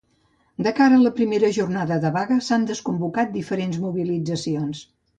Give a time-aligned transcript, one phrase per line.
[0.67, 4.87] De cara a la primera jornada de vaga s'han desconvocat diferents mobilitzacions.